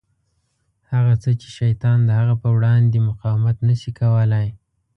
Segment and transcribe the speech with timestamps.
[0.91, 4.47] هغه څه چې شیطان د هغه په وړاندې مقاومت نه شي کولای.